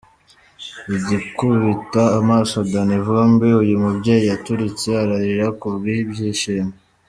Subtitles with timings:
[0.95, 6.73] Agikubita amaso Danny Vumbi, uyu mubyeyi yaturitse ararira ku bw'ibyishimo.